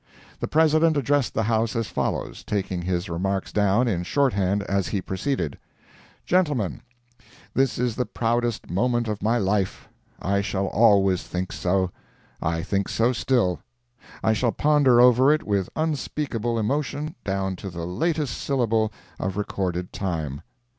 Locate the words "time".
19.93-20.41